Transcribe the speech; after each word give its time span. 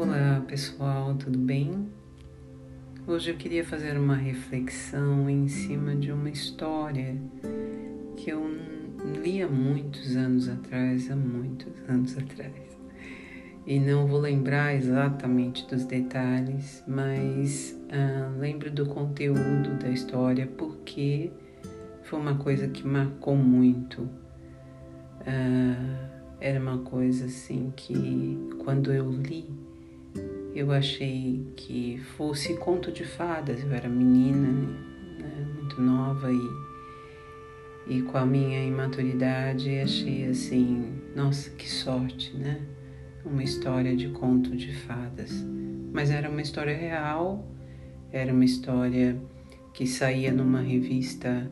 Olá 0.00 0.42
pessoal, 0.48 1.14
tudo 1.14 1.38
bem? 1.38 1.86
Hoje 3.06 3.32
eu 3.32 3.36
queria 3.36 3.62
fazer 3.62 3.98
uma 3.98 4.16
reflexão 4.16 5.28
em 5.28 5.46
cima 5.46 5.94
de 5.94 6.10
uma 6.10 6.30
história 6.30 7.20
que 8.16 8.30
eu 8.30 8.42
li 9.22 9.42
há 9.42 9.46
muitos 9.46 10.16
anos 10.16 10.48
atrás, 10.48 11.10
há 11.10 11.14
muitos 11.14 11.70
anos 11.86 12.16
atrás. 12.16 12.78
E 13.66 13.78
não 13.78 14.06
vou 14.06 14.18
lembrar 14.20 14.74
exatamente 14.74 15.66
dos 15.66 15.84
detalhes, 15.84 16.82
mas 16.88 17.78
ah, 17.92 18.34
lembro 18.38 18.70
do 18.70 18.86
conteúdo 18.86 19.78
da 19.82 19.90
história 19.90 20.46
porque 20.46 21.30
foi 22.04 22.18
uma 22.18 22.36
coisa 22.36 22.68
que 22.68 22.86
marcou 22.86 23.36
muito. 23.36 24.08
Ah, 25.26 26.08
era 26.40 26.58
uma 26.58 26.78
coisa 26.78 27.26
assim 27.26 27.70
que 27.76 28.38
quando 28.64 28.94
eu 28.94 29.10
li 29.10 29.68
eu 30.54 30.72
achei 30.72 31.46
que 31.56 31.98
fosse 32.16 32.56
conto 32.56 32.90
de 32.90 33.04
fadas. 33.04 33.62
Eu 33.62 33.72
era 33.72 33.88
menina, 33.88 34.48
né, 35.18 35.46
muito 35.54 35.80
nova 35.80 36.30
e, 36.32 37.96
e 37.96 38.02
com 38.02 38.18
a 38.18 38.26
minha 38.26 38.64
imaturidade 38.64 39.78
achei 39.78 40.26
assim, 40.26 41.00
nossa, 41.14 41.50
que 41.50 41.68
sorte, 41.68 42.36
né? 42.36 42.60
Uma 43.24 43.42
história 43.42 43.94
de 43.94 44.08
conto 44.08 44.56
de 44.56 44.74
fadas. 44.74 45.30
Mas 45.92 46.10
era 46.10 46.28
uma 46.28 46.40
história 46.40 46.76
real, 46.76 47.46
era 48.10 48.32
uma 48.32 48.44
história 48.44 49.20
que 49.74 49.86
saía 49.86 50.32
numa 50.32 50.60
revista 50.60 51.50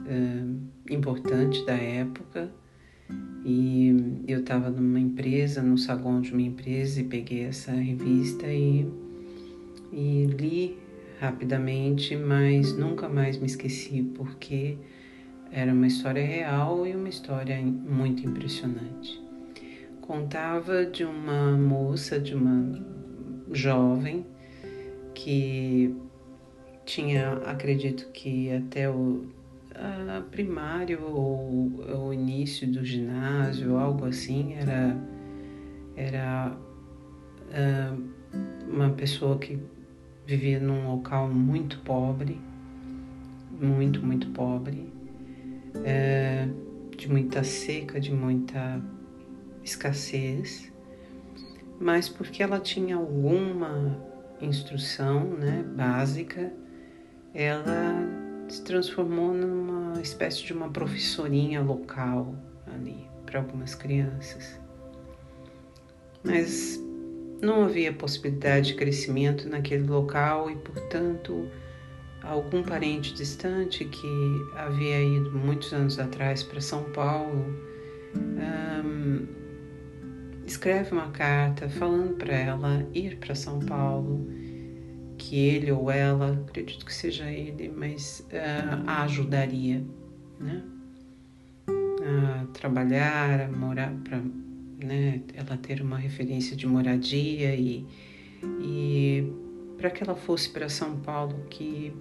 uh, 0.00 0.68
importante 0.90 1.64
da 1.64 1.74
época 1.74 2.52
e 3.44 4.22
eu 4.26 4.40
estava 4.40 4.70
numa 4.70 5.00
empresa, 5.00 5.62
no 5.62 5.78
saguão 5.78 6.20
de 6.20 6.32
uma 6.32 6.42
empresa, 6.42 7.00
e 7.00 7.04
peguei 7.04 7.44
essa 7.44 7.72
revista 7.72 8.46
e, 8.46 8.86
e 9.92 10.26
li 10.26 10.76
rapidamente, 11.20 12.16
mas 12.16 12.76
nunca 12.76 13.08
mais 13.08 13.38
me 13.38 13.46
esqueci, 13.46 14.02
porque 14.14 14.76
era 15.50 15.72
uma 15.72 15.86
história 15.86 16.24
real 16.24 16.86
e 16.86 16.94
uma 16.94 17.08
história 17.08 17.60
muito 17.60 18.26
impressionante. 18.26 19.20
Contava 20.00 20.84
de 20.84 21.04
uma 21.04 21.56
moça, 21.56 22.18
de 22.20 22.34
uma 22.34 22.78
jovem, 23.52 24.26
que 25.14 25.94
tinha, 26.84 27.32
acredito 27.44 28.08
que 28.12 28.50
até 28.52 28.88
o 28.88 29.26
uh, 29.78 30.22
primário 30.30 31.02
ou 31.02 32.06
o 32.06 32.12
início 32.12 32.66
do 32.66 32.84
ginásio, 32.84 33.76
algo 33.76 34.06
assim, 34.06 34.54
era, 34.54 34.96
era 35.96 36.56
uh, 37.48 38.08
uma 38.68 38.90
pessoa 38.90 39.38
que 39.38 39.58
vivia 40.26 40.60
num 40.60 40.88
local 40.88 41.28
muito 41.28 41.78
pobre, 41.80 42.40
muito, 43.60 44.04
muito 44.04 44.28
pobre, 44.30 44.92
uh, 45.74 46.96
de 46.96 47.08
muita 47.10 47.44
seca, 47.44 48.00
de 48.00 48.12
muita 48.12 48.82
escassez, 49.62 50.72
mas 51.80 52.08
porque 52.08 52.42
ela 52.42 52.58
tinha 52.58 52.96
alguma 52.96 53.96
instrução 54.40 55.24
né, 55.24 55.64
básica, 55.76 56.52
ela 57.34 58.27
se 58.48 58.62
transformou 58.62 59.32
numa 59.32 60.00
espécie 60.00 60.44
de 60.44 60.52
uma 60.52 60.70
professorinha 60.70 61.62
local 61.62 62.34
ali 62.66 63.06
para 63.26 63.40
algumas 63.40 63.74
crianças. 63.74 64.58
Mas 66.24 66.80
não 67.40 67.64
havia 67.64 67.92
possibilidade 67.92 68.68
de 68.68 68.74
crescimento 68.74 69.48
naquele 69.48 69.86
local 69.86 70.50
e, 70.50 70.56
portanto, 70.56 71.48
algum 72.22 72.62
parente 72.62 73.14
distante 73.14 73.84
que 73.84 74.08
havia 74.56 75.02
ido 75.02 75.30
muitos 75.30 75.72
anos 75.72 75.98
atrás 75.98 76.42
para 76.42 76.60
São 76.60 76.84
Paulo 76.92 77.44
um, 78.16 79.26
escreve 80.46 80.92
uma 80.92 81.10
carta 81.10 81.68
falando 81.68 82.16
para 82.16 82.34
ela 82.34 82.86
ir 82.92 83.18
para 83.18 83.34
São 83.34 83.60
Paulo 83.60 84.26
que 85.18 85.36
ele 85.36 85.70
ou 85.72 85.90
ela, 85.90 86.32
acredito 86.46 86.86
que 86.86 86.94
seja 86.94 87.30
ele, 87.30 87.68
mas 87.68 88.26
uh, 88.32 88.84
a 88.86 89.02
ajudaria, 89.02 89.84
né? 90.40 90.62
A 91.68 92.46
trabalhar, 92.54 93.40
a 93.40 93.48
morar, 93.48 93.92
para 94.04 94.22
né, 94.82 95.20
ela 95.34 95.56
ter 95.56 95.82
uma 95.82 95.98
referência 95.98 96.56
de 96.56 96.66
moradia 96.66 97.54
e, 97.54 97.84
e 98.62 99.32
para 99.76 99.90
que 99.90 100.02
ela 100.02 100.14
fosse 100.14 100.48
para 100.48 100.68
São 100.68 100.96
Paulo, 101.00 101.44
que 101.50 101.92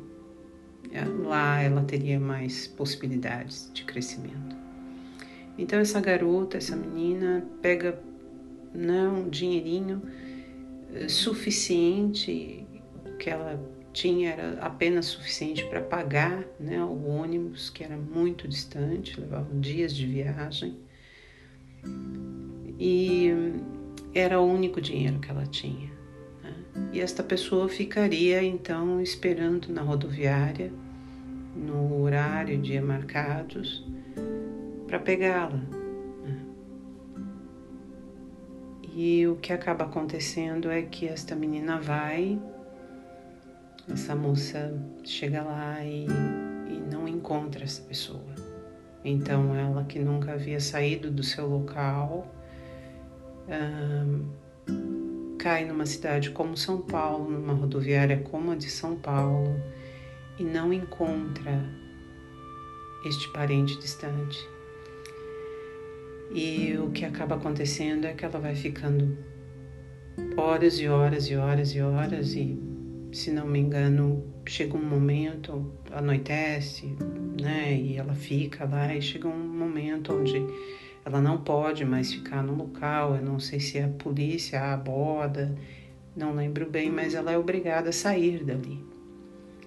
eh, 0.92 1.06
lá 1.06 1.62
ela 1.62 1.84
teria 1.84 2.20
mais 2.20 2.68
possibilidades 2.68 3.70
de 3.74 3.84
crescimento. 3.84 4.56
Então 5.58 5.80
essa 5.80 6.00
garota, 6.00 6.58
essa 6.58 6.76
menina 6.76 7.46
pega 7.62 8.00
né, 8.74 9.08
um 9.08 9.30
dinheirinho 9.30 10.02
eh, 10.94 11.08
suficiente 11.08 12.67
que 13.18 13.30
ela 13.30 13.60
tinha 13.98 14.30
era 14.30 14.60
apenas 14.62 15.08
suficiente 15.08 15.66
para 15.66 15.82
pagar 15.82 16.46
né, 16.60 16.84
o 16.84 17.08
ônibus, 17.08 17.70
que 17.72 17.84
era 17.84 17.98
muito 17.98 18.48
distante, 18.48 19.20
levava 19.20 19.48
dias 19.56 19.92
de 19.96 20.06
viagem. 20.06 20.78
E 22.80 23.32
era 24.14 24.40
o 24.40 24.46
único 24.46 24.80
dinheiro 24.80 25.20
que 25.20 25.32
ela 25.32 25.48
tinha. 25.48 25.90
Né? 26.44 26.54
E 26.94 27.02
esta 27.02 27.24
pessoa 27.24 27.68
ficaria 27.68 28.44
então 28.44 29.02
esperando 29.02 29.70
na 29.70 29.82
rodoviária, 29.82 30.72
no 31.56 32.02
horário, 32.04 32.62
dia 32.62 32.84
marcados, 32.84 33.84
para 34.86 35.00
pegá-la. 35.00 35.58
Né? 35.58 36.46
E 38.96 39.28
o 39.28 39.38
que 39.38 39.52
acaba 39.52 39.86
acontecendo 39.86 40.70
é 40.70 40.84
que 40.84 41.08
esta 41.08 41.36
menina 41.36 41.80
vai 41.80 42.40
essa 43.90 44.16
moça 44.16 44.74
chega 45.04 45.42
lá 45.42 45.84
e, 45.84 46.06
e 46.70 46.84
não 46.92 47.08
encontra 47.08 47.64
essa 47.64 47.82
pessoa. 47.82 48.36
Então, 49.04 49.56
ela 49.56 49.84
que 49.86 50.00
nunca 50.00 50.34
havia 50.34 50.60
saído 50.60 51.10
do 51.10 51.24
seu 51.24 51.48
local, 51.48 52.28
cai 55.40 55.64
numa 55.66 55.86
cidade 55.86 56.32
como 56.32 56.58
São 56.58 56.82
Paulo, 56.82 57.30
numa 57.30 57.54
rodoviária 57.54 58.18
como 58.18 58.52
a 58.52 58.56
de 58.56 58.70
São 58.70 58.98
Paulo, 58.98 59.56
e 60.38 60.44
não 60.44 60.74
encontra 60.74 61.64
este 63.06 63.32
parente 63.32 63.80
distante. 63.80 64.38
E 66.34 66.78
o 66.78 66.92
que 66.92 67.06
acaba 67.06 67.36
acontecendo 67.36 68.06
é 68.06 68.14
que 68.14 68.26
ela 68.26 68.40
vai 68.40 68.56
ficando 68.56 69.18
horas 70.36 70.80
e 70.80 70.88
horas 70.88 71.30
e 71.30 71.36
horas 71.36 71.70
e 71.74 71.82
horas 71.82 72.34
e 72.34 72.67
se 73.12 73.32
não 73.32 73.48
me 73.48 73.60
engano, 73.60 74.24
chega 74.46 74.76
um 74.76 74.84
momento, 74.84 75.72
anoitece, 75.92 76.96
né? 77.42 77.74
E 77.74 77.98
ela 77.98 78.14
fica 78.14 78.66
lá 78.66 78.94
e 78.94 79.02
chega 79.02 79.28
um 79.28 79.38
momento 79.38 80.14
onde 80.14 80.44
ela 81.06 81.22
não 81.22 81.38
pode 81.38 81.86
mais 81.86 82.12
ficar 82.12 82.44
no 82.44 82.56
local. 82.56 83.16
Eu 83.16 83.24
não 83.24 83.40
sei 83.40 83.60
se 83.60 83.78
é 83.78 83.86
a 83.86 83.90
polícia 83.90 84.60
a 84.62 84.74
aborda, 84.74 85.56
não 86.16 86.36
lembro 86.36 86.70
bem, 86.70 86.92
mas 86.92 87.14
ela 87.14 87.32
é 87.32 87.38
obrigada 87.38 87.90
a 87.90 87.94
sair 87.94 88.44
dali. 88.44 88.84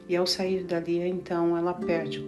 E 0.09 0.17
ao 0.17 0.27
sair 0.27 0.65
dali, 0.65 0.99
então, 1.09 1.57
ela 1.57 1.73
perde 1.73 2.27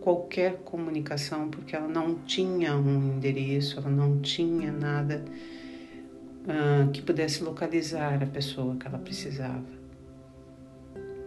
qualquer 0.00 0.58
comunicação 0.58 1.48
porque 1.48 1.74
ela 1.74 1.88
não 1.88 2.16
tinha 2.26 2.76
um 2.76 3.14
endereço, 3.16 3.78
ela 3.78 3.88
não 3.88 4.20
tinha 4.20 4.70
nada 4.70 5.24
uh, 6.44 6.90
que 6.90 7.00
pudesse 7.00 7.42
localizar 7.42 8.22
a 8.22 8.26
pessoa 8.26 8.76
que 8.76 8.86
ela 8.86 8.98
precisava 8.98 9.73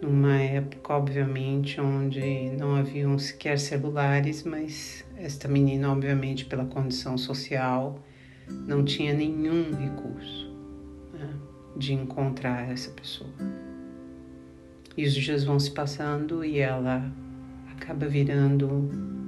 numa 0.00 0.36
época, 0.36 0.94
obviamente, 0.94 1.80
onde 1.80 2.50
não 2.50 2.76
haviam 2.76 3.18
sequer 3.18 3.58
celulares, 3.58 4.44
mas 4.44 5.04
esta 5.16 5.48
menina, 5.48 5.90
obviamente, 5.90 6.44
pela 6.44 6.64
condição 6.64 7.18
social, 7.18 7.98
não 8.48 8.84
tinha 8.84 9.12
nenhum 9.12 9.74
recurso 9.74 10.50
né, 11.12 11.28
de 11.76 11.92
encontrar 11.92 12.70
essa 12.70 12.90
pessoa. 12.90 13.30
E 14.96 15.04
os 15.04 15.14
dias 15.14 15.44
vão 15.44 15.58
se 15.58 15.70
passando 15.70 16.44
e 16.44 16.58
ela 16.58 17.12
acaba 17.72 18.06
virando 18.06 18.68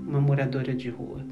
uma 0.06 0.20
moradora 0.20 0.75
de 0.75 0.90
rua. 0.90 1.25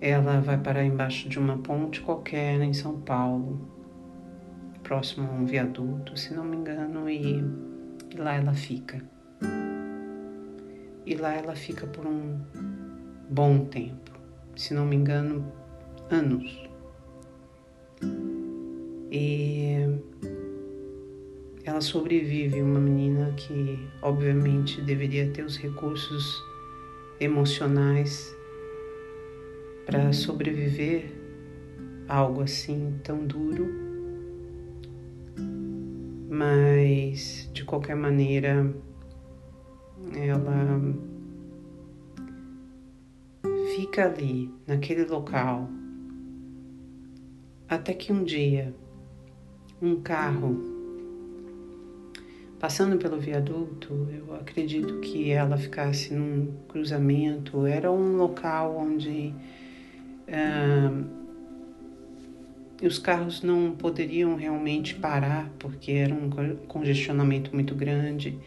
Ela 0.00 0.40
vai 0.40 0.56
parar 0.56 0.84
embaixo 0.84 1.28
de 1.28 1.38
uma 1.38 1.58
ponte 1.58 2.00
qualquer 2.00 2.60
em 2.62 2.72
São 2.72 3.00
Paulo, 3.00 3.60
próximo 4.88 5.28
a 5.28 5.34
um 5.34 5.44
viaduto, 5.44 6.18
se 6.18 6.32
não 6.32 6.42
me 6.42 6.56
engano, 6.56 7.10
e, 7.10 7.44
e 8.10 8.16
lá 8.16 8.36
ela 8.36 8.54
fica. 8.54 9.02
E 11.04 11.14
lá 11.14 11.34
ela 11.34 11.54
fica 11.54 11.86
por 11.86 12.06
um 12.06 12.40
bom 13.28 13.66
tempo, 13.66 14.12
se 14.56 14.72
não 14.72 14.86
me 14.86 14.96
engano, 14.96 15.52
anos. 16.10 16.66
E 19.12 19.74
ela 21.64 21.82
sobrevive, 21.82 22.62
uma 22.62 22.80
menina 22.80 23.34
que 23.36 23.78
obviamente 24.00 24.80
deveria 24.80 25.30
ter 25.30 25.44
os 25.44 25.58
recursos 25.58 26.42
emocionais 27.20 28.34
para 29.84 30.14
sobreviver 30.14 31.12
a 32.08 32.16
algo 32.16 32.40
assim 32.40 32.98
tão 33.04 33.26
duro, 33.26 33.87
mas 36.38 37.50
de 37.52 37.64
qualquer 37.64 37.96
maneira 37.96 38.72
ela 40.14 40.78
fica 43.74 44.04
ali, 44.04 44.48
naquele 44.64 45.04
local, 45.04 45.68
até 47.68 47.92
que 47.92 48.12
um 48.12 48.22
dia 48.22 48.72
um 49.82 50.00
carro 50.00 50.78
Passando 52.58 52.98
pelo 52.98 53.20
viaduto, 53.20 54.08
eu 54.10 54.34
acredito 54.34 54.98
que 54.98 55.30
ela 55.30 55.56
ficasse 55.56 56.12
num 56.12 56.52
cruzamento. 56.66 57.64
Era 57.64 57.88
um 57.88 58.16
local 58.16 58.76
onde 58.76 59.32
uh, 60.26 61.17
os 62.86 62.98
carros 62.98 63.42
não 63.42 63.72
poderiam 63.72 64.36
realmente 64.36 64.94
parar 64.94 65.50
porque 65.58 65.92
era 65.92 66.14
um 66.14 66.30
congestionamento 66.66 67.54
muito 67.54 67.74
grande. 67.74 68.38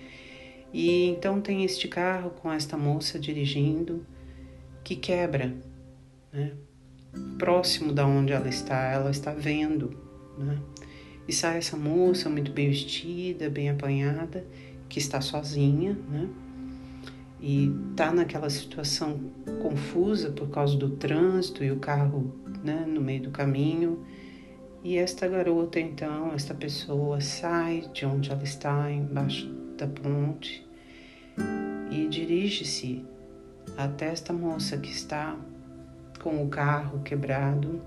E 0.74 1.08
então 1.08 1.42
tem 1.42 1.64
este 1.64 1.88
carro 1.88 2.30
com 2.30 2.52
esta 2.52 2.78
moça 2.78 3.20
dirigindo 3.20 4.06
que 4.84 4.96
quebra, 4.96 5.54
né? 6.32 6.54
próximo 7.38 7.92
da 7.92 8.06
onde 8.06 8.32
ela 8.32 8.48
está, 8.48 8.84
ela 8.92 9.12
está 9.12 9.34
vendo, 9.34 9.98
né? 10.38 10.58
E 11.28 11.34
sai 11.34 11.58
essa 11.58 11.78
moça 11.78 12.30
muito 12.30 12.52
bem 12.52 12.70
vestida, 12.70 13.50
bem 13.50 13.70
apanhada, 13.70 14.46
que 14.90 15.00
está 15.00 15.22
sozinha, 15.22 15.98
né? 16.10 16.28
E 17.42 17.74
tá 17.96 18.12
naquela 18.12 18.50
situação 18.50 19.20
confusa 19.62 20.30
por 20.30 20.50
causa 20.50 20.78
do 20.78 20.92
trânsito 20.92 21.64
e 21.64 21.72
o 21.72 21.78
carro, 21.78 22.36
né, 22.64 22.86
no 22.88 23.02
meio 23.02 23.24
do 23.24 23.32
caminho. 23.32 24.06
E 24.84 24.98
esta 24.98 25.28
garota, 25.28 25.80
então, 25.80 26.34
esta 26.34 26.56
pessoa 26.56 27.22
sai 27.22 27.88
de 27.94 28.04
onde 28.04 28.32
ela 28.32 28.44
está, 28.44 28.92
embaixo 28.92 29.48
da 29.78 29.86
ponte, 29.86 30.68
e 31.92 32.08
dirige-se 32.08 33.06
até 33.78 34.08
esta 34.08 34.34
moça 34.34 34.78
que 34.78 34.90
está 34.90 35.38
com 36.20 36.44
o 36.44 36.50
carro 36.50 37.04
quebrado 37.04 37.80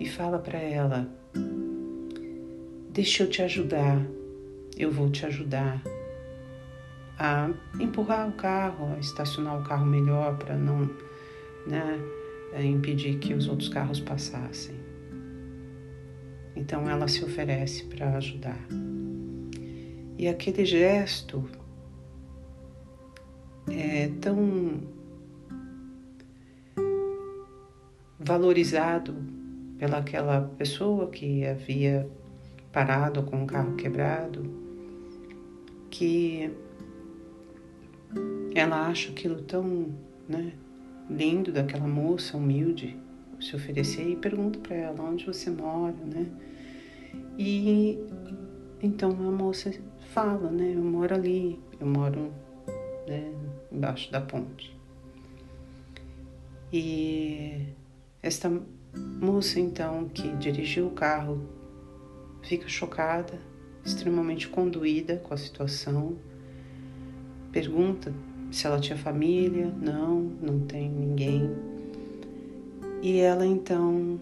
e 0.00 0.08
fala 0.08 0.40
para 0.40 0.58
ela: 0.58 1.08
Deixa 2.90 3.22
eu 3.22 3.30
te 3.30 3.40
ajudar, 3.42 4.04
eu 4.76 4.90
vou 4.90 5.10
te 5.10 5.24
ajudar 5.24 5.80
a 7.16 7.48
empurrar 7.78 8.28
o 8.28 8.32
carro, 8.32 8.92
a 8.94 8.98
estacionar 8.98 9.60
o 9.60 9.64
carro 9.64 9.86
melhor 9.86 10.36
para 10.36 10.56
não 10.56 10.90
né, 11.64 12.00
impedir 12.60 13.18
que 13.18 13.34
os 13.34 13.46
outros 13.46 13.68
carros 13.68 14.00
passassem. 14.00 14.74
Então 16.58 16.90
ela 16.90 17.06
se 17.06 17.24
oferece 17.24 17.84
para 17.84 18.16
ajudar. 18.16 18.58
E 20.18 20.26
aquele 20.26 20.64
gesto 20.64 21.48
é 23.70 24.10
tão 24.20 24.80
valorizado 28.18 29.14
pelaquela 29.78 30.52
pessoa 30.58 31.06
que 31.08 31.46
havia 31.46 32.10
parado 32.72 33.22
com 33.22 33.44
o 33.44 33.46
carro 33.46 33.76
quebrado, 33.76 34.42
que 35.88 36.50
ela 38.52 38.88
acha 38.88 39.10
aquilo 39.12 39.42
tão 39.42 39.94
né, 40.28 40.52
lindo 41.08 41.52
daquela 41.52 41.86
moça 41.86 42.36
humilde 42.36 42.98
se 43.40 43.54
oferecer 43.54 44.08
e 44.08 44.16
pergunta 44.16 44.58
para 44.58 44.76
ela 44.76 45.02
onde 45.02 45.26
você 45.26 45.50
mora, 45.50 45.96
né? 46.04 46.26
E 47.38 47.98
então 48.82 49.10
a 49.10 49.30
moça 49.30 49.72
fala, 50.12 50.50
né? 50.50 50.72
Eu 50.74 50.82
moro 50.82 51.14
ali, 51.14 51.60
eu 51.80 51.86
moro 51.86 52.32
né, 53.06 53.32
embaixo 53.70 54.10
da 54.10 54.20
ponte. 54.20 54.76
E 56.72 57.66
esta 58.22 58.50
moça 58.94 59.58
então 59.58 60.08
que 60.08 60.28
dirigiu 60.36 60.88
o 60.88 60.90
carro 60.90 61.40
fica 62.42 62.68
chocada, 62.68 63.38
extremamente 63.84 64.48
conduída 64.48 65.16
com 65.16 65.34
a 65.34 65.36
situação, 65.36 66.18
pergunta 67.52 68.12
se 68.50 68.66
ela 68.66 68.80
tinha 68.80 68.96
família, 68.96 69.72
não, 69.80 70.20
não 70.20 70.60
tem 70.60 70.88
ninguém. 70.88 71.67
E 73.02 73.20
ela 73.20 73.46
então 73.46 74.18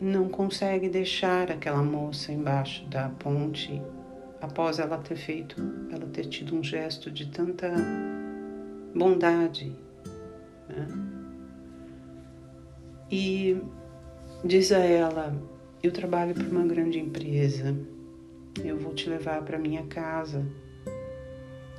não 0.00 0.28
consegue 0.28 0.88
deixar 0.88 1.50
aquela 1.50 1.82
moça 1.82 2.32
embaixo 2.32 2.86
da 2.86 3.08
ponte 3.08 3.80
após 4.40 4.78
ela 4.78 4.98
ter 4.98 5.16
feito, 5.16 5.56
ela 5.90 6.06
ter 6.06 6.26
tido 6.26 6.54
um 6.54 6.62
gesto 6.62 7.10
de 7.10 7.26
tanta 7.26 7.72
bondade. 8.94 9.74
Né? 10.68 10.86
E 13.10 13.60
diz 14.44 14.72
a 14.72 14.78
ela: 14.78 15.34
eu 15.82 15.92
trabalho 15.92 16.34
para 16.34 16.48
uma 16.48 16.66
grande 16.66 16.98
empresa. 16.98 17.76
Eu 18.64 18.78
vou 18.78 18.94
te 18.94 19.08
levar 19.08 19.42
para 19.42 19.58
minha 19.58 19.84
casa. 19.86 20.44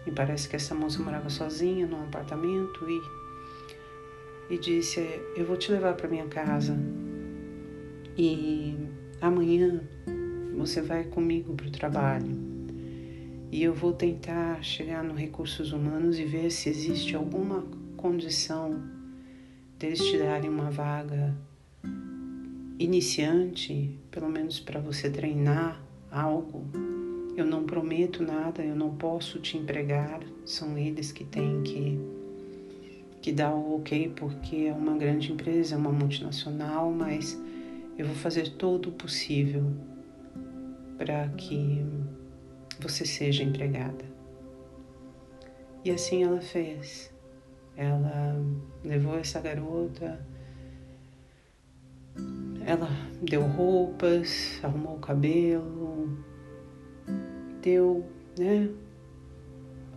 E 0.06 0.12
parece 0.12 0.48
que 0.48 0.56
essa 0.56 0.74
moça 0.74 1.02
morava 1.04 1.30
sozinha 1.30 1.86
num 1.86 2.04
apartamento 2.04 2.90
e, 2.90 3.02
e 4.50 4.58
disse: 4.58 5.00
Eu 5.36 5.46
vou 5.46 5.58
te 5.58 5.72
levar 5.72 5.96
para 5.96 6.08
minha 6.08 6.28
casa. 6.28 6.78
E 8.18 8.76
amanhã 9.22 9.82
você 10.58 10.82
vai 10.82 11.04
comigo 11.04 11.54
para 11.54 11.68
o 11.68 11.72
trabalho. 11.72 12.36
E 13.52 13.64
eu 13.64 13.74
vou 13.74 13.94
tentar 13.94 14.62
chegar 14.64 15.04
no 15.04 15.14
recursos 15.14 15.72
humanos 15.72 16.20
e 16.20 16.26
ver 16.26 16.52
se 16.52 16.70
existe 16.70 17.16
alguma 17.16 17.66
condição 17.96 18.82
deles 19.80 20.00
te 20.00 20.18
darem 20.18 20.50
uma 20.50 20.70
vaga 20.70 21.36
iniciante, 22.80 23.98
pelo 24.12 24.30
menos 24.30 24.60
para 24.60 24.80
você 24.80 25.10
treinar 25.10 25.82
algo, 26.12 26.64
eu 27.36 27.46
não 27.46 27.64
prometo 27.64 28.24
nada, 28.24 28.64
eu 28.64 28.76
não 28.76 28.96
posso 28.96 29.40
te 29.40 29.58
empregar, 29.58 30.22
são 30.46 30.78
eles 30.78 31.12
que 31.12 31.24
têm 31.24 31.62
que, 31.64 32.00
que 33.28 33.34
dar 33.34 33.54
o 33.54 33.76
ok, 33.76 34.14
porque 34.16 34.68
é 34.68 34.74
uma 34.74 34.98
grande 34.98 35.34
empresa, 35.34 35.76
é 35.76 35.78
uma 35.78 35.92
multinacional, 35.92 36.90
mas 36.90 37.38
eu 37.98 38.06
vou 38.06 38.16
fazer 38.16 38.54
todo 38.54 38.88
o 38.88 38.92
possível 38.94 39.66
para 40.98 41.28
que 41.30 41.86
você 42.80 43.06
seja 43.06 43.44
empregada. 43.44 44.06
E 45.84 45.92
assim 45.92 46.24
ela 46.24 46.40
fez. 46.40 47.14
Ela 47.76 48.42
levou 48.82 49.20
essa 49.20 49.42
garota 49.42 50.26
ela 52.66 52.90
deu 53.22 53.42
roupas, 53.44 54.60
arrumou 54.64 54.96
o 54.96 55.00
cabelo, 55.00 56.18
deu, 57.62 58.06
né, 58.38 58.70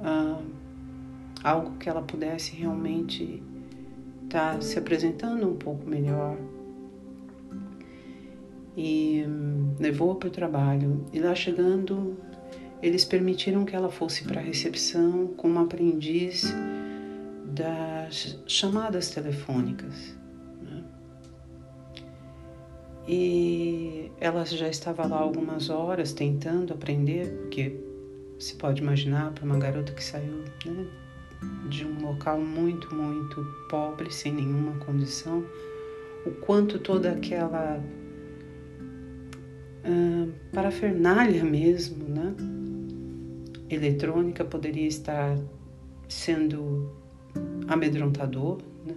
uh, 0.01 0.60
algo 1.43 1.77
que 1.79 1.89
ela 1.89 2.03
pudesse 2.03 2.55
realmente 2.55 3.43
estar 4.25 4.55
tá 4.55 4.61
se 4.61 4.79
apresentando 4.79 5.49
um 5.49 5.57
pouco 5.57 5.87
melhor. 5.87 6.37
E 8.77 9.25
um, 9.27 9.75
levou 9.79 10.15
para 10.15 10.29
o 10.29 10.31
trabalho. 10.31 11.05
E 11.13 11.19
lá 11.19 11.35
chegando, 11.35 12.17
eles 12.83 13.05
permitiram 13.05 13.65
que 13.65 13.75
ela 13.75 13.91
fosse 13.91 14.25
para 14.25 14.41
a 14.41 14.45
recepção 14.45 15.29
como 15.37 15.59
aprendiz 15.59 16.55
das 17.47 18.39
chamadas 18.47 19.11
telefônicas. 19.11 20.21
E 23.13 24.13
ela 24.21 24.45
já 24.45 24.69
estava 24.69 25.05
lá 25.05 25.19
algumas 25.19 25.69
horas 25.69 26.13
tentando 26.13 26.73
aprender, 26.73 27.27
porque 27.41 27.77
se 28.39 28.55
pode 28.55 28.81
imaginar 28.81 29.33
para 29.33 29.45
uma 29.45 29.59
garota 29.59 29.93
que 29.93 30.05
saiu 30.05 30.45
né, 30.65 30.87
de 31.69 31.87
um 31.87 32.03
local 32.03 32.41
muito, 32.41 32.95
muito 32.95 33.45
pobre, 33.69 34.13
sem 34.13 34.33
nenhuma 34.33 34.73
condição, 34.85 35.45
o 36.27 36.31
quanto 36.33 36.79
toda 36.79 37.13
aquela 37.13 37.83
uh, 39.85 40.33
parafernália 40.53 41.45
mesmo, 41.45 42.05
né, 42.09 42.35
eletrônica 43.71 44.45
poderia 44.45 44.87
estar 44.87 45.39
sendo 46.09 46.91
amedrontador, 47.69 48.59
né? 48.85 48.97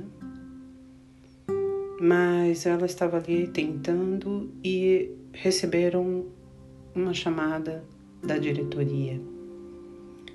mas 2.01 2.65
ela 2.65 2.85
estava 2.85 3.17
ali 3.17 3.47
tentando 3.47 4.51
e 4.63 5.12
receberam 5.31 6.25
uma 6.95 7.13
chamada 7.13 7.83
da 8.21 8.38
diretoria. 8.38 9.21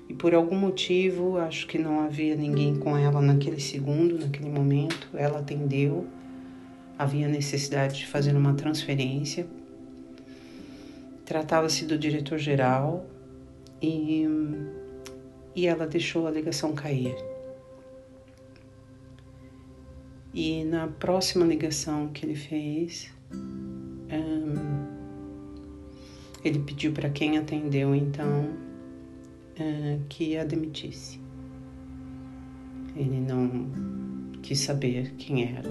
E 0.09 0.13
por 0.15 0.33
algum 0.33 0.55
motivo, 0.55 1.37
acho 1.37 1.67
que 1.67 1.77
não 1.77 1.99
havia 1.99 2.35
ninguém 2.35 2.75
com 2.75 2.97
ela 2.97 3.21
naquele 3.21 3.61
segundo, 3.61 4.17
naquele 4.17 4.49
momento, 4.49 5.07
ela 5.13 5.37
atendeu. 5.37 6.07
Havia 6.97 7.27
necessidade 7.27 7.99
de 7.99 8.07
fazer 8.07 8.35
uma 8.35 8.55
transferência. 8.55 9.45
Tratava-se 11.23 11.85
do 11.85 11.95
diretor-geral 11.95 13.05
e, 13.79 14.27
e 15.55 15.67
ela 15.67 15.85
deixou 15.85 16.25
a 16.25 16.31
ligação 16.31 16.73
cair. 16.73 17.15
E 20.33 20.63
na 20.63 20.87
próxima 20.87 21.45
ligação 21.45 22.07
que 22.07 22.25
ele 22.25 22.35
fez, 22.35 23.11
um, 23.31 24.87
ele 26.43 26.57
pediu 26.59 26.93
para 26.93 27.11
quem 27.11 27.37
atendeu 27.37 27.93
então 27.93 28.68
uh, 29.59 29.99
que 30.09 30.37
a 30.37 30.43
demitisse. 30.43 31.19
Ele 32.95 33.19
não 33.19 33.69
quis 34.41 34.59
saber 34.59 35.13
quem 35.15 35.55
era, 35.55 35.69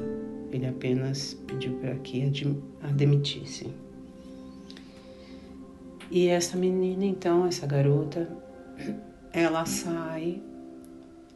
ele 0.52 0.66
apenas 0.66 1.34
pediu 1.46 1.74
para 1.78 1.94
que 1.96 2.22
a 2.82 2.86
demitisse. 2.88 3.66
E 6.10 6.28
essa 6.28 6.56
menina, 6.56 7.04
então, 7.04 7.46
essa 7.46 7.66
garota, 7.66 8.30
ela 9.32 9.66
sai 9.66 10.42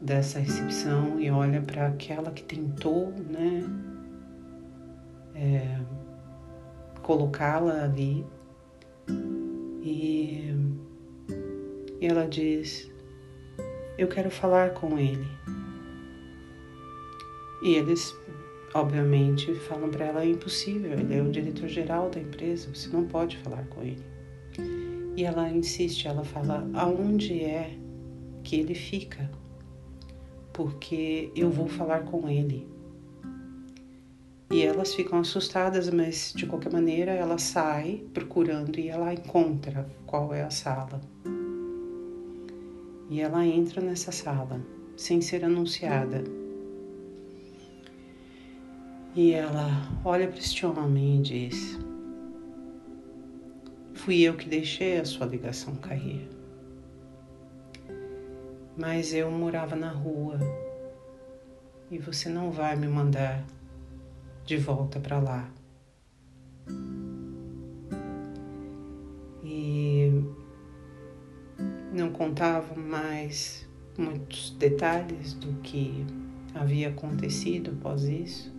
dessa 0.00 0.38
recepção 0.38 1.21
e 1.21 1.30
olha 1.30 1.61
para 1.61 1.88
aquela 1.88 2.30
que 2.30 2.42
tentou, 2.42 3.12
né, 3.30 3.64
é, 5.35 5.78
colocá-la 7.02 7.85
ali 7.85 8.25
e, 9.82 10.54
e 12.02 12.06
ela 12.06 12.26
diz: 12.26 12.90
Eu 13.97 14.09
quero 14.09 14.30
falar 14.30 14.75
com 14.75 14.99
ele. 14.99 15.26
E 17.62 17.75
eles, 17.75 18.14
obviamente, 18.75 19.54
falam 19.54 19.88
para 19.88 20.06
ela: 20.06 20.23
É 20.23 20.28
impossível, 20.28 20.92
ele 20.92 21.16
é 21.16 21.23
o 21.23 21.30
diretor 21.30 21.68
geral 21.68 22.11
da 22.11 22.21
empresa, 22.21 22.68
você 22.75 22.88
não 22.88 23.06
pode 23.06 23.38
falar 23.38 23.64
com 23.68 23.82
ele. 23.82 24.04
E 25.16 25.25
ela 25.25 25.49
insiste, 25.49 26.06
ela 26.06 26.25
fala: 26.25 26.68
Aonde 26.75 27.40
é 27.40 27.78
que 28.42 28.56
ele 28.56 28.75
fica? 28.75 29.30
porque 30.52 31.32
eu 31.35 31.50
vou 31.50 31.66
falar 31.66 32.00
com 32.04 32.28
ele. 32.28 32.68
E 34.50 34.62
elas 34.62 34.94
ficam 34.94 35.18
assustadas, 35.18 35.88
mas 35.88 36.32
de 36.37 36.47
qualquer 36.47 36.71
maneira 36.71 37.12
ela 37.12 37.38
sai 37.38 38.04
procurando 38.12 38.78
e 38.78 38.88
ela 38.88 39.14
encontra 39.14 39.88
qual 40.06 40.35
é 40.35 40.42
a 40.42 40.50
sala. 40.50 41.00
E 43.12 43.21
ela 43.21 43.47
entra 43.47 43.83
nessa 43.83 44.11
sala 44.11 44.59
sem 44.97 45.21
ser 45.21 45.45
anunciada. 45.45 46.25
E 49.14 49.33
ela 49.33 49.69
olha 50.02 50.26
para 50.26 50.38
este 50.38 50.64
homem 50.64 51.19
e 51.19 51.23
diz: 51.23 51.78
Fui 53.92 54.23
eu 54.23 54.35
que 54.35 54.49
deixei 54.49 54.99
a 54.99 55.04
sua 55.04 55.26
ligação 55.26 55.76
cair 55.76 56.26
mas 58.76 59.12
eu 59.12 59.31
morava 59.31 59.76
na 59.76 59.90
rua 59.90 60.38
e 61.90 61.99
você 61.99 62.28
não 62.28 62.50
vai 62.50 62.75
me 62.75 62.88
mandar 62.88 63.45
de 64.45 64.57
volta 64.57 64.99
para 64.99 65.19
lá. 65.19 65.50
E 69.45 70.11
não 71.92 72.11
contava 72.11 72.75
mais 72.75 73.68
muitos 73.99 74.50
detalhes 74.50 75.34
do 75.34 75.52
que 75.61 76.06
havia 76.54 76.88
acontecido 76.88 77.72
após 77.78 78.04
isso. 78.04 78.52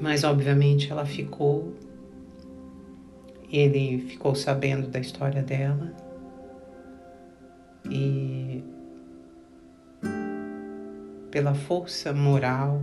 Mas 0.00 0.24
obviamente 0.24 0.90
ela 0.90 1.04
ficou, 1.04 1.74
ele 3.50 3.98
ficou 4.08 4.34
sabendo 4.34 4.88
da 4.88 4.98
história 4.98 5.42
dela 5.42 5.94
e 7.90 8.62
pela 11.30 11.54
força 11.54 12.12
moral, 12.12 12.82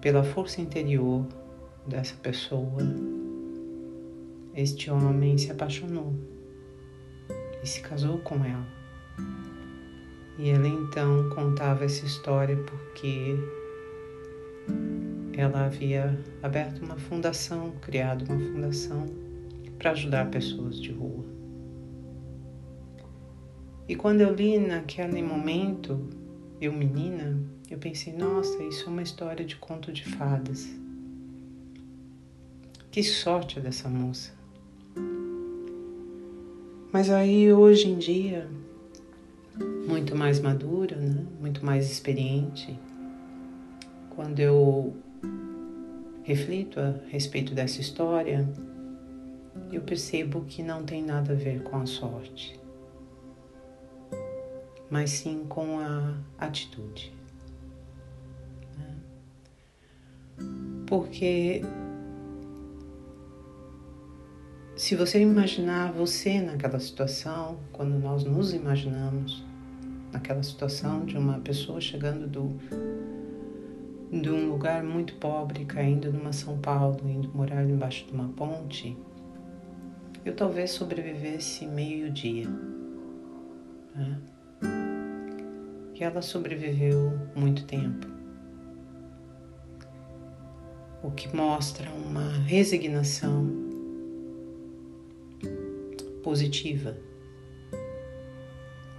pela 0.00 0.22
força 0.22 0.60
interior 0.60 1.26
dessa 1.86 2.14
pessoa, 2.16 2.78
este 4.60 4.90
homem 4.90 5.38
se 5.38 5.50
apaixonou 5.50 6.14
e 7.62 7.66
se 7.66 7.80
casou 7.80 8.18
com 8.18 8.44
ela. 8.44 8.66
E 10.38 10.48
ela 10.50 10.68
então 10.68 11.28
contava 11.30 11.84
essa 11.84 12.04
história 12.04 12.56
porque 12.56 13.36
ela 15.36 15.66
havia 15.66 16.18
aberto 16.42 16.84
uma 16.84 16.96
fundação, 16.96 17.72
criado 17.80 18.24
uma 18.24 18.38
fundação 18.38 19.06
para 19.78 19.92
ajudar 19.92 20.30
pessoas 20.30 20.80
de 20.80 20.92
rua. 20.92 21.24
E 23.88 23.96
quando 23.96 24.20
eu 24.20 24.32
li 24.32 24.58
naquele 24.58 25.22
momento, 25.22 26.08
eu 26.60 26.72
menina, 26.72 27.42
eu 27.68 27.78
pensei, 27.78 28.12
nossa, 28.12 28.62
isso 28.62 28.86
é 28.86 28.88
uma 28.88 29.02
história 29.02 29.44
de 29.44 29.56
conto 29.56 29.92
de 29.92 30.04
fadas. 30.04 30.68
Que 32.90 33.02
sorte 33.02 33.60
dessa 33.60 33.88
moça. 33.88 34.39
Mas 36.92 37.10
aí 37.10 37.52
hoje 37.52 37.88
em 37.88 37.98
dia, 37.98 38.48
muito 39.86 40.16
mais 40.16 40.40
madura, 40.40 40.96
né? 40.96 41.24
muito 41.40 41.64
mais 41.64 41.90
experiente, 41.90 42.78
quando 44.10 44.40
eu 44.40 44.94
reflito 46.22 46.78
a 46.80 46.94
respeito 47.08 47.54
dessa 47.54 47.80
história, 47.80 48.48
eu 49.72 49.80
percebo 49.82 50.42
que 50.42 50.62
não 50.62 50.84
tem 50.84 51.02
nada 51.02 51.32
a 51.32 51.36
ver 51.36 51.62
com 51.62 51.76
a 51.76 51.86
sorte 51.86 52.60
mas 54.90 55.10
sim 55.10 55.46
com 55.48 55.78
a 55.78 56.16
atitude. 56.36 57.12
Né? 58.76 58.96
Porque 60.86 61.62
se 64.80 64.96
você 64.96 65.20
imaginar 65.20 65.92
você 65.92 66.40
naquela 66.40 66.80
situação, 66.80 67.58
quando 67.70 67.98
nós 67.98 68.24
nos 68.24 68.54
imaginamos 68.54 69.44
naquela 70.10 70.42
situação 70.42 71.04
de 71.04 71.18
uma 71.18 71.38
pessoa 71.38 71.82
chegando 71.82 72.26
do, 72.26 72.58
de 74.10 74.30
um 74.30 74.48
lugar 74.48 74.82
muito 74.82 75.16
pobre, 75.16 75.66
caindo 75.66 76.10
numa 76.10 76.32
São 76.32 76.56
Paulo, 76.56 76.98
indo 77.06 77.30
morar 77.34 77.62
embaixo 77.62 78.06
de 78.06 78.14
uma 78.14 78.30
ponte, 78.30 78.96
eu 80.24 80.34
talvez 80.34 80.70
sobrevivesse 80.70 81.66
meio-dia. 81.66 82.48
Né? 83.94 84.18
que 85.92 86.02
ela 86.02 86.22
sobreviveu 86.22 87.20
muito 87.36 87.66
tempo. 87.66 88.06
O 91.02 91.10
que 91.10 91.36
mostra 91.36 91.90
uma 91.90 92.30
resignação 92.46 93.69
positiva, 96.22 96.96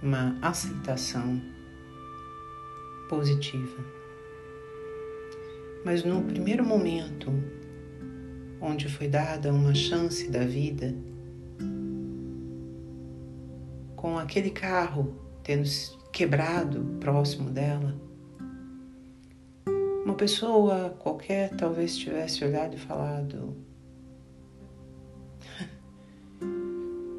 uma 0.02 0.38
aceitação 0.42 1.40
positiva. 3.08 3.84
Mas 5.84 6.04
no 6.04 6.22
primeiro 6.22 6.64
momento, 6.64 7.32
onde 8.60 8.88
foi 8.88 9.08
dada 9.08 9.52
uma 9.52 9.74
chance 9.74 10.30
da 10.30 10.44
vida, 10.44 10.94
com 13.96 14.18
aquele 14.18 14.50
carro 14.50 15.16
tendo 15.42 15.68
quebrado 16.12 16.84
próximo 17.00 17.50
dela. 17.50 17.94
Uma 20.04 20.14
pessoa 20.14 20.90
qualquer 20.98 21.50
talvez 21.56 21.96
tivesse 21.96 22.44
olhado 22.44 22.74
e 22.74 22.78
falado: 22.78 23.56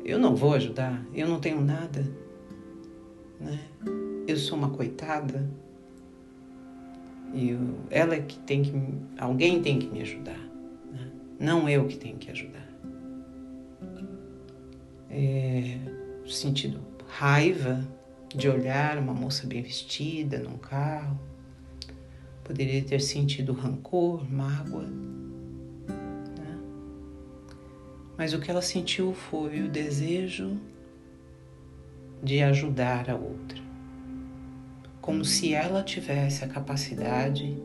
Eu 0.04 0.20
não 0.20 0.36
vou 0.36 0.54
ajudar, 0.54 1.04
eu 1.14 1.28
não 1.28 1.40
tenho 1.40 1.62
nada, 1.62 2.06
né? 3.40 3.60
Eu 4.28 4.38
sou 4.38 4.58
uma 4.58 4.70
coitada. 4.70 5.50
E 7.34 7.58
ela 7.90 8.16
é 8.16 8.22
que 8.22 8.38
tem 8.40 8.62
que. 8.62 8.72
Alguém 9.18 9.62
tem 9.62 9.80
que 9.80 9.88
me 9.88 10.02
ajudar, 10.02 10.38
né? 10.92 11.12
não 11.40 11.68
eu 11.68 11.88
que 11.88 11.98
tenho 11.98 12.18
que 12.18 12.30
ajudar. 12.30 12.68
É, 15.10 15.78
sentido 16.28 16.80
raiva 17.08 17.88
de 18.36 18.50
olhar 18.50 18.98
uma 18.98 19.14
moça 19.14 19.46
bem 19.46 19.62
vestida 19.62 20.40
num 20.40 20.58
carro, 20.58 21.20
poderia 22.44 22.84
ter 22.84 23.00
sentido 23.00 23.54
rancor, 23.54 24.30
mágoa. 24.30 24.88
Mas 28.24 28.34
o 28.34 28.40
que 28.40 28.50
ela 28.50 28.62
sentiu 28.62 29.14
foi 29.14 29.64
o 29.64 29.68
desejo 29.68 30.58
de 32.24 32.42
ajudar 32.42 33.10
a 33.10 33.16
outra, 33.18 33.62
como 35.02 35.26
se 35.26 35.54
ela 35.54 35.84
tivesse 35.84 36.42
a 36.46 36.48
capacidade 36.48 37.62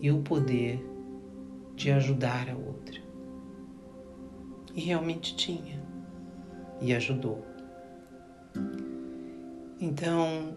e 0.00 0.10
o 0.10 0.22
poder 0.22 0.82
de 1.76 1.90
ajudar 1.90 2.48
a 2.48 2.56
outra. 2.56 2.98
E 4.74 4.80
realmente 4.80 5.36
tinha, 5.36 5.78
e 6.80 6.94
ajudou. 6.94 7.44
Então, 9.78 10.56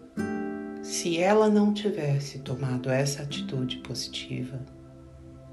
se 0.82 1.18
ela 1.18 1.50
não 1.50 1.74
tivesse 1.74 2.38
tomado 2.38 2.88
essa 2.88 3.22
atitude 3.22 3.80
positiva 3.80 4.64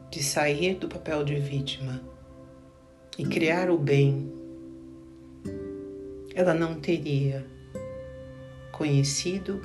de 0.10 0.24
sair 0.24 0.76
do 0.76 0.88
papel 0.88 1.26
de 1.26 1.36
vítima 1.36 2.02
e 3.20 3.26
criar 3.26 3.70
o 3.70 3.78
bem, 3.78 4.32
ela 6.34 6.54
não 6.54 6.80
teria 6.80 7.46
conhecido 8.72 9.62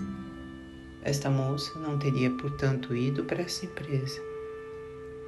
esta 1.04 1.30
moça, 1.30 1.78
não 1.78 1.96
teria, 1.96 2.32
portanto, 2.32 2.96
ido 2.96 3.22
para 3.22 3.42
essa 3.42 3.64
empresa, 3.64 4.20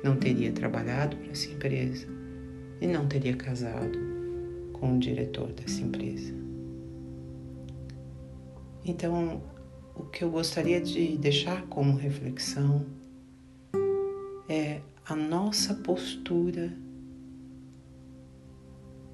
não 0.03 0.17
teria 0.17 0.51
trabalhado 0.51 1.17
para 1.17 1.31
essa 1.31 1.49
empresa 1.53 2.09
e 2.81 2.89
não 2.89 3.07
teria 3.07 3.37
casado 3.37 3.97
com 4.73 4.97
o 4.97 4.99
diretor 4.99 5.53
dessa 5.53 5.81
empresa. 5.83 6.35
Então, 8.85 9.41
o 9.95 10.03
que 10.03 10.25
eu 10.25 10.33
gostaria 10.33 10.81
de 10.81 11.17
deixar 11.17 11.63
como 11.69 11.97
reflexão 11.97 12.85
é 14.49 14.81
a 15.05 15.15
nossa 15.15 15.75
postura 15.75 16.86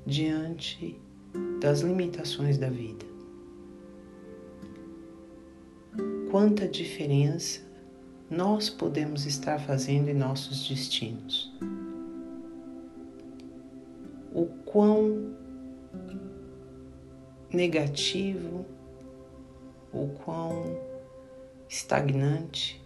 diante 0.06 1.00
das 1.61 1.80
limitações 1.80 2.59
da 2.59 2.68
vida. 2.68 3.06
Quanta 6.30 6.66
diferença 6.66 7.61
nós 8.30 8.71
podemos 8.71 9.26
estar 9.26 9.59
fazendo 9.59 10.09
em 10.09 10.14
nossos 10.14 10.68
destinos. 10.68 11.52
O 14.32 14.47
quão 14.64 15.35
negativo 17.52 18.64
o 19.92 20.09
quão 20.09 20.80
estagnante 21.68 22.82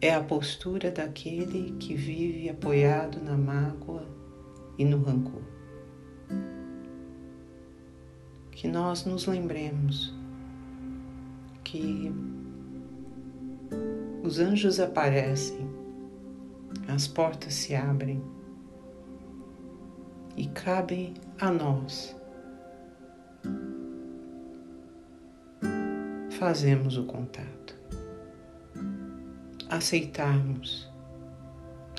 é 0.00 0.14
a 0.14 0.22
postura 0.22 0.90
daquele 0.92 1.72
que 1.72 1.94
vive 1.94 2.48
apoiado 2.48 3.20
na 3.20 3.36
mágoa 3.36 4.13
e 4.78 4.84
no 4.84 5.02
rancor. 5.02 5.42
Que 8.50 8.68
nós 8.68 9.04
nos 9.04 9.26
lembremos 9.26 10.14
que 11.62 12.12
os 14.22 14.38
anjos 14.38 14.80
aparecem, 14.80 15.68
as 16.88 17.06
portas 17.06 17.54
se 17.54 17.74
abrem 17.74 18.22
e 20.36 20.46
cabem 20.48 21.14
a 21.40 21.50
nós 21.50 22.16
fazemos 26.44 26.98
o 26.98 27.04
contato. 27.04 27.74
Aceitarmos 29.70 30.92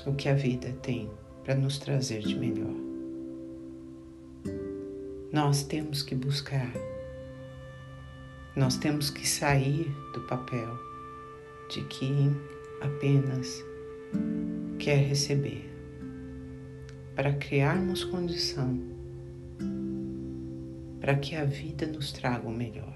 o 0.06 0.14
que 0.14 0.28
a 0.28 0.34
vida 0.34 0.72
tem 0.82 1.10
para 1.46 1.54
nos 1.54 1.78
trazer 1.78 2.22
de 2.22 2.36
melhor. 2.36 2.74
Nós 5.32 5.62
temos 5.62 6.02
que 6.02 6.16
buscar, 6.16 6.72
nós 8.56 8.76
temos 8.76 9.10
que 9.10 9.26
sair 9.26 9.88
do 10.12 10.22
papel 10.22 10.76
de 11.70 11.84
quem 11.84 12.36
apenas 12.80 13.64
quer 14.76 14.96
receber, 15.06 15.72
para 17.14 17.32
criarmos 17.34 18.02
condição 18.02 18.96
para 21.00 21.14
que 21.14 21.36
a 21.36 21.44
vida 21.44 21.86
nos 21.86 22.10
traga 22.10 22.48
o 22.48 22.52
melhor. 22.52 22.92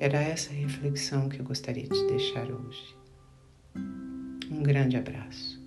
Era 0.00 0.18
essa 0.18 0.52
reflexão 0.52 1.28
que 1.28 1.38
eu 1.38 1.44
gostaria 1.44 1.86
de 1.86 2.06
deixar 2.08 2.50
hoje. 2.50 2.96
Um 4.50 4.64
grande 4.64 4.96
abraço. 4.96 5.59